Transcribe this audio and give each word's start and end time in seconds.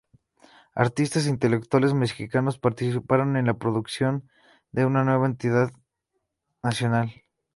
Artistas 0.85 1.23
e 1.27 1.33
intelectuales 1.35 1.93
mexicanos 2.03 2.57
participaron 2.65 3.29
en 3.37 3.45
la 3.45 3.53
construcción 3.53 4.27
de 4.71 4.87
una 4.87 5.03
nueva 5.03 5.27
identidad 5.27 5.69
nacional. 6.63 7.09